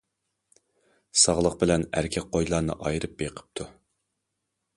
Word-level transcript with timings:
ساغلىق 1.23 1.59
بىلەن 1.65 1.85
ئەركەك 1.99 2.27
قويلارنى 2.33 2.77
ئايرىپ 2.87 3.15
بېقىپتۇ. 3.21 3.69